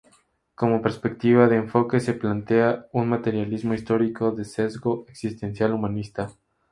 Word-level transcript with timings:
Como 0.55 0.81
perspectiva 0.81 1.47
de 1.47 1.57
enfoque, 1.57 1.99
se 1.99 2.15
plantea 2.15 2.87
un 2.91 3.07
materialismo-histórico 3.07 4.31
de 4.31 4.45
sesgo 4.45 5.05
existencial-humanista. 5.07 6.31